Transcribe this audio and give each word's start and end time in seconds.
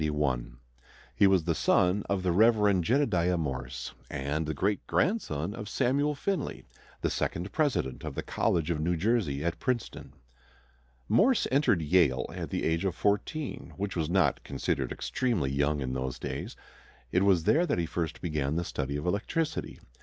He 1.13 1.27
was 1.27 1.43
the 1.43 1.53
son 1.53 2.01
of 2.09 2.23
the 2.23 2.31
Rev. 2.31 2.81
Jedediah 2.81 3.37
Morse, 3.37 3.93
and 4.09 4.47
the 4.47 4.53
great 4.55 4.87
grandson 4.87 5.53
of 5.53 5.69
Samuel 5.69 6.15
Finley, 6.15 6.65
the 7.01 7.11
second 7.11 7.51
president 7.51 8.03
of 8.03 8.15
the 8.15 8.23
College 8.23 8.71
of 8.71 8.79
New 8.79 8.97
Jersey 8.97 9.45
at 9.45 9.59
Princeton. 9.59 10.13
Morse 11.07 11.45
entered 11.51 11.83
Yale 11.83 12.25
at 12.33 12.49
the 12.49 12.63
age 12.63 12.83
of 12.83 12.95
fourteen, 12.95 13.73
which 13.77 13.95
was 13.95 14.09
not 14.09 14.43
considered 14.43 14.91
extremely 14.91 15.51
young 15.51 15.81
in 15.81 15.93
those 15.93 16.17
days. 16.17 16.55
It 17.11 17.21
was 17.21 17.43
there 17.43 17.67
that 17.67 17.77
he 17.77 17.85
first 17.85 18.21
began 18.23 18.55
the 18.55 18.63
study 18.63 18.95
of 18.97 19.05
electricity. 19.05 19.79